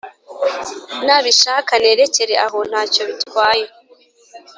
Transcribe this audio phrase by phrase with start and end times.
[1.05, 3.65] nabishaka narekere aho ntacyo bitwaye